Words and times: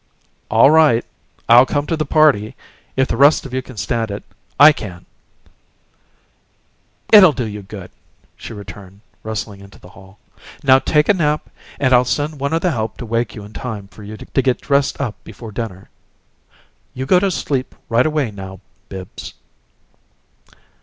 "All 0.49 0.71
right. 0.71 1.05
I'll 1.47 1.67
come 1.67 1.85
to 1.85 1.95
the 1.95 2.07
party. 2.07 2.55
If 2.97 3.07
the 3.07 3.17
rest 3.17 3.45
of 3.45 3.53
you 3.53 3.61
can 3.61 3.77
stand 3.77 4.09
it, 4.09 4.23
I 4.59 4.71
can!" 4.71 5.05
"It 7.13 7.21
'll 7.23 7.33
do 7.33 7.45
you 7.45 7.61
good," 7.61 7.91
she 8.35 8.51
returned, 8.51 9.01
rustling 9.21 9.61
into 9.61 9.77
the 9.79 9.89
hall. 9.89 10.17
"Now 10.63 10.79
take 10.79 11.07
a 11.07 11.13
nap, 11.13 11.51
and 11.79 11.93
I'll 11.93 12.03
send 12.03 12.39
one 12.39 12.51
o' 12.51 12.57
the 12.57 12.71
help 12.71 12.97
to 12.97 13.05
wake 13.05 13.35
you 13.35 13.43
in 13.43 13.53
time 13.53 13.89
for 13.89 14.01
you 14.01 14.17
to 14.17 14.41
get 14.41 14.59
dressed 14.59 14.99
up 14.99 15.23
before 15.23 15.51
dinner. 15.51 15.87
You 16.95 17.05
go 17.05 17.19
to 17.19 17.29
sleep 17.29 17.75
right 17.87 18.07
away, 18.07 18.31
now, 18.31 18.59
Bibbs!" 18.89 19.35